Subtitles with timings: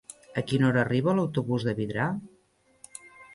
[0.41, 2.09] A quina hora arriba l'autobús de Vidrà?